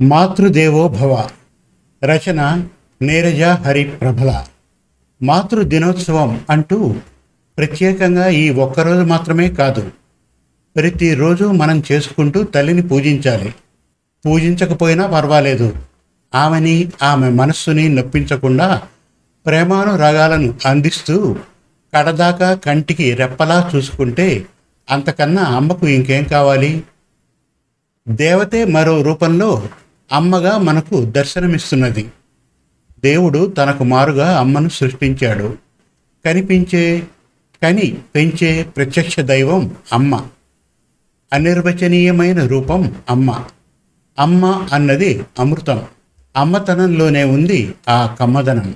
[0.00, 1.28] మాతృదేవో భవ
[2.04, 2.68] రచన
[3.02, 4.46] నీరజ హరి ప్రభల
[5.22, 6.94] మాతృ దినోత్సవం అంటూ
[7.58, 9.90] ప్రత్యేకంగా ఈ ఒక్కరోజు మాత్రమే కాదు
[10.76, 13.54] ప్రతిరోజు మనం చేసుకుంటూ తల్లిని పూజించాలి.
[14.26, 15.72] పూజించకపోయినా పర్వాలేదు.
[16.34, 18.82] ఆమెని ఆమె మనస్సుని నొప్పించకుండా
[19.46, 21.36] ప్రేమానురాగాలను అందిస్తూ
[21.96, 24.46] కడదాకా కంటికి రెప్పలా చూసుకుంటే
[24.90, 26.82] అంతకన్నా అమ్మకు ఇంకేం కావాలి?
[28.08, 29.68] దేవతే మరో రూపంలో
[30.12, 32.02] అమ్మగా మనకు దర్శనమిస్తున్నది.
[33.04, 35.58] దేవుడు తనకు మారుగా అమ్మను సృష్టించాడు.
[36.24, 37.02] కనిపించే
[37.62, 40.26] కని పెంచే ప్రత్యక్ష దైవం అమ్మ.
[41.32, 43.44] అనిర్వచనీయమైన రూపం అమ్మ.
[44.18, 45.82] అమ్మ అన్నది అమృతం.
[46.36, 48.74] అమ్మతనంలోనే ఉంది ఆ కమ్మదనం.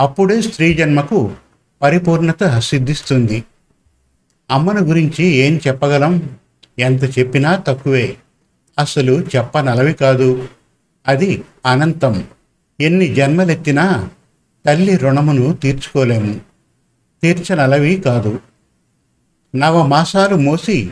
[0.00, 1.30] అప్పుడే స్త్రీ జన్మకు
[1.82, 3.44] పరిపూర్ణత సిద్ధిస్తుంది.
[4.50, 6.30] అమ్మను గురించి ఏం చెప్పగలం?
[6.78, 8.16] ఎంత చెప్పినా తక్కువే.
[8.78, 10.48] అసలు చెప్పనలవి కాదు.
[11.08, 12.24] అది అనంతం.
[12.80, 14.08] ఎన్ని జన్మలెత్తినా
[14.66, 16.40] తల్లి రుణమును తీర్చుకోలేము.
[17.22, 18.40] తీర్చనలవి కాదు.
[19.56, 20.90] నవమాసాలు మోసి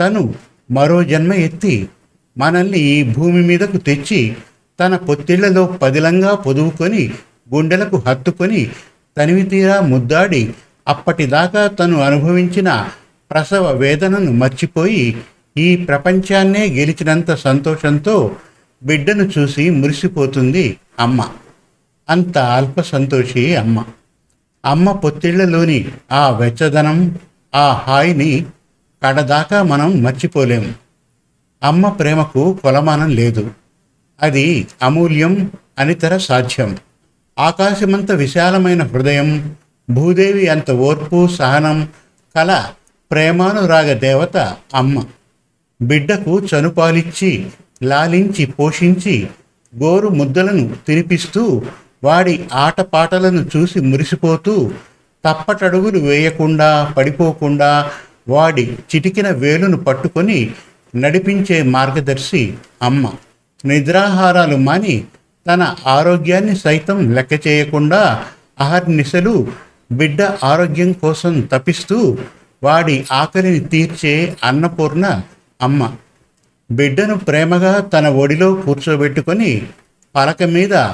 [0.00, 0.34] తను
[0.70, 1.88] మరో జన్మ ఎత్తి
[2.38, 4.36] మనల్ని ఈ భూమి మీదకు తెచ్చి
[4.80, 7.14] తన పొత్తిళ్ళలో పదిలంగా పొదువుకొని
[7.54, 8.70] గుండెలకు హత్తుకొని
[9.16, 10.54] తనివి తీరా ముద్దాడి
[10.88, 12.88] అప్పటిదాకా తను అనుభవించిన
[13.30, 15.16] ప్రసవ వేదనను మర్చిపోయి
[15.58, 18.36] ఈ ప్రపంచాన్నే గెలిచినంత సంతోషంతో
[18.82, 21.28] బిడ్డను చూసి మురిసిపోతుంది అమ్మ.
[22.08, 23.84] అంత అల్ప సంతోషి అమ్మ.
[24.64, 27.18] అమ్మ పొత్తిళ్ళలోని ఆ వెచ్చదనం
[27.54, 28.46] ఆ హాయిని
[29.06, 30.74] కడదాకా మనం మర్చిపోలేము.
[31.62, 33.50] అమ్మ ప్రేమకు కొలమానం లేదు.
[34.22, 36.76] అది అమూల్యం అనితర సాధ్యం.
[37.38, 39.54] ఆకాశమంత విశాలమైన హృదయం
[39.90, 41.88] భూదేవి అంత ఓర్పు సహనం
[42.36, 42.66] కల
[43.10, 45.04] ప్రేమానురాగ దేవత అమ్మ.
[45.80, 47.50] బిడ్డకు చనుపాలిచ్చి
[47.82, 49.28] లాలించి పోషించి
[49.72, 51.62] గోరు ముద్దలను తినిపిస్తూ
[52.04, 54.72] వాడి ఆటపాటలను చూసి మురిసిపోతూ
[55.24, 57.90] తప్పటడుగులు వేయకుండా పడిపోకుండా
[58.28, 60.50] వాడి చిటికిన వేలును పట్టుకొని
[60.94, 63.06] నడిపించే మార్గదర్శి అమ్మ.
[63.64, 65.04] నిద్రాహారాలు మాని
[65.46, 68.00] తన ఆరోగ్యాన్ని సైతం లెక్క చేయకుండా
[68.60, 69.48] అహర్నిశలు
[69.92, 72.18] బిడ్డ ఆరోగ్యం కోసం తపిస్తూ
[72.62, 75.06] వాడి ఆకలిని తీర్చే అన్నపూర్ణ
[75.62, 75.92] అమ్మ.
[76.70, 79.66] బిడ్డను ప్రేమగా తన ఒడిలో కూర్చోబెట్టుకొని
[80.14, 80.90] పలక మీద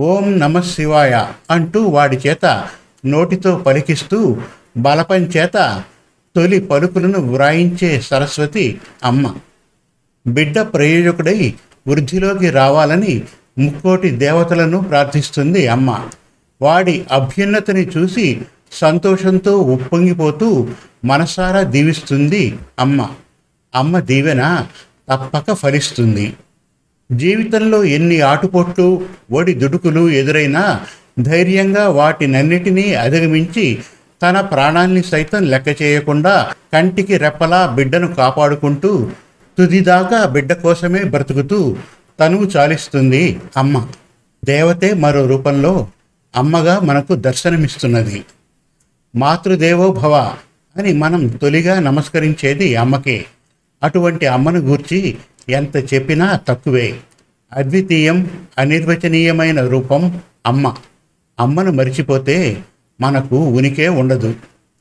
[0.00, 2.68] ఓం నమ శివాయ అంటూ వాడి చేత
[3.06, 4.36] నోటితో పలికిస్తూ
[4.76, 5.84] బలపం చేత
[6.36, 9.34] తొలి పలుకులను వ్రాయించే సరస్వతి అమ్మ.
[10.26, 11.54] బిడ్డ ప్రయోజకుడై
[11.88, 13.22] వృద్ధిలోకి రావాలని
[13.58, 16.08] ముక్కోటి దేవతలను ప్రార్థిస్తుంది అమ్మ.
[16.62, 18.42] వాడి అభ్యున్నతిని చూసి
[18.72, 20.68] సంతోషంతో ఉప్పొంగిపోతూ
[21.04, 23.10] మనసారా దీవిస్తుంది అమ్మ.
[23.74, 24.66] అమ్మ దీవెన
[25.08, 26.34] తప్పక ఫలిస్తుంది.
[27.12, 30.80] జీవితంలో ఎన్ని ఆటుపోట్లు ఒడి దుడుకులు ఎదురైనా
[31.20, 33.82] ధైర్యంగా వాటినన్నిటినీ అధిగమించి
[34.22, 39.10] తన ప్రాణాన్ని సైతం లెక్క చేయకుండా కంటికి రెప్పలా బిడ్డను కాపాడుకుంటూ
[39.58, 41.76] తుదిదాకా బిడ్డ కోసమే బ్రతుకుతూ
[42.20, 43.86] తనువు చాలిస్తుంది అమ్మ.
[44.44, 45.86] దేవతే మరో రూపంలో
[46.36, 48.24] అమ్మగా మనకు దర్శనమిస్తున్నది.
[49.16, 50.34] మాతృదేవో భవ
[50.76, 53.24] అని మనం తొలిగా నమస్కరించేది అమ్మకే.
[53.82, 55.16] అటువంటి అమ్మను గూర్చి
[55.48, 56.94] ఎంత చెప్పినా తక్కువే.
[57.52, 60.74] అద్వితీయం అనిర్వచనీయమైన రూపం అమ్మ.
[61.40, 62.62] అమ్మను మరిచిపోతే
[63.00, 64.34] మనకు ఉనికే ఉండదు.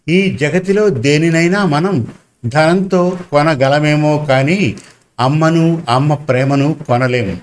[0.09, 2.07] ఈ జగతిలో దేనినైనా మనం
[2.45, 4.75] ధనంతో కొనగలమేమో కానీ
[5.19, 7.37] అమ్మను అమ్మ ప్రేమను కొనలేము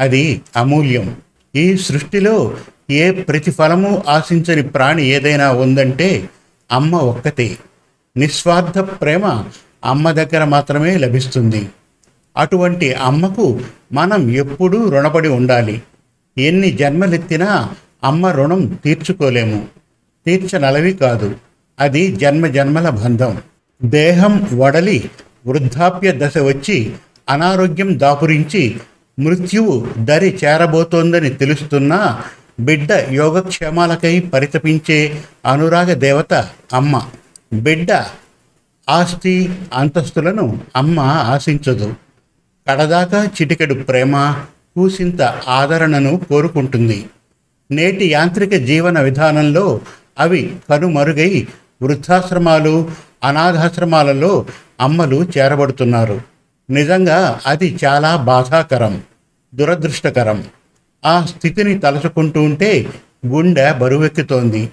[0.00, 1.16] అది అమూల్యం.
[1.56, 2.56] ఈ సృష్టిలో
[2.90, 6.28] ఏ ప్రతిఫలము ఆశించని ప్రాణి ఏదైనా ఉందంటే
[6.72, 7.56] అమ్మ ఒక్కతే.
[8.16, 9.44] నిస్వార్థ ప్రేమ
[9.84, 11.68] అమ్మ దగ్గర మాత్రమే లభిస్తుంది.
[12.36, 13.60] అటువంటి అమ్మకు
[13.92, 15.82] మనం ఎప్పుడూ రుణపడి ఉండాలి.
[16.38, 17.70] ఎన్ని జన్మలెత్తినా
[18.04, 19.66] అమ్మ రుణం తీర్చుకోలేము.
[20.26, 21.34] తీర్చనలవి కాదు.
[21.80, 23.38] అది జన్మ జన్మల బంధం.
[23.84, 25.10] దేహం వడలి
[25.46, 26.92] వృద్ధాప్య దశ వచ్చి
[27.28, 28.76] అనారోగ్యం దాపురించి
[29.20, 32.22] మృత్యువు దరి చేరబోతోందని తెలుస్తున్నా
[32.60, 36.34] బిడ్డ యోగక్షేమాలకై పరితపించే అనురాగ దేవత
[36.72, 37.02] అమ్మ.
[37.52, 37.88] బిడ్డ
[38.88, 41.94] ఆస్తి అంతస్తులను అమ్మ ఆశించదు.
[42.68, 44.36] కడదాకా చిటికెడు ప్రేమ
[44.76, 47.06] కూసింత ఆదరణను కోరుకుంటుంది.
[47.70, 49.80] నేటి యాంత్రిక జీవన విధానంలో
[50.18, 51.46] అవి కనుమరుగై
[51.82, 52.90] వృద్ధాశ్రమాలు
[53.24, 54.46] అనాథాశ్రమాలలో
[54.80, 56.20] అమ్మలు చేరబడుతున్నారు.
[56.70, 59.02] నిజంగా అది చాలా బాధాకరం
[59.54, 60.44] దురదృష్టకరం.
[61.06, 62.86] ఆ స్థితిని తలుచుకుంటూ ఉంటే
[63.26, 64.70] గుండె బరువెక్కుతోంది.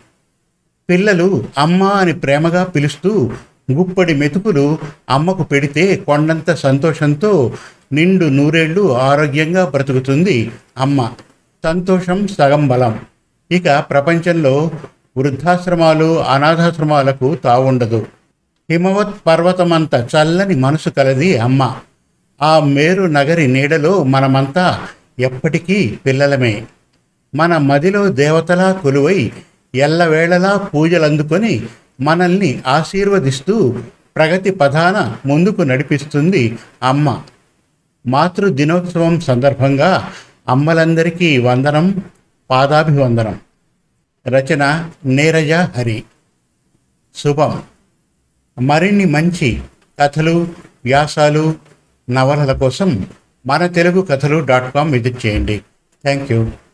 [0.90, 3.32] పిల్లలు అమ్మ అని ప్రేమగా పిలుస్తూ
[3.72, 4.78] గుప్పడి మెతుకులు
[5.10, 7.54] అమ్మకు పెడితే కొండంత సంతోషంతో
[7.94, 11.10] నిండు నూరేళ్ళు ఆరోగ్యంగా బ్రతుకుతుంది అమ్మ.
[11.64, 13.00] సంతోషం సగం బలం.
[13.52, 14.72] ఇక ప్రపంచంలో
[15.18, 18.06] వృద్ధాశ్రమాలు అనాథాశ్రమాలకు తావుండదు.
[18.72, 21.76] హిమవత్ పర్వతమంత చల్లని మనసు కలది అమ్మ.
[22.42, 24.80] ఆ మేరు నగరి నీడలో మనమంతా
[25.20, 26.64] ఎప్పటికీ పిల్లలమే.
[27.36, 29.32] మన మదిలో దేవతలా కొలువై
[29.76, 31.64] ఎల్లవేళలా పూజలందుకొని
[32.02, 33.80] మనల్ని ఆశీర్వదిస్తూ
[34.16, 37.24] ప్రగతి పథాన ముందుకు నడిపిస్తుంది అమ్మ.
[38.08, 40.12] మాతృ దినోత్సవం సందర్భంగా
[40.50, 42.04] అమ్మలందరికీ వందనం
[42.50, 43.40] పాదాభివందనం.
[44.28, 46.04] రచన నీరజ హరి.
[47.16, 47.62] శుభం.
[48.62, 49.62] మరిన్ని మంచి
[50.02, 50.48] కథలు
[50.86, 51.56] వ్యాసాలు
[52.10, 53.08] నవలల కోసం
[53.48, 55.58] మన తెలుగు కథలు డాట్ కామ్ విజిట్ చేయండి.
[56.04, 56.52] Thank you.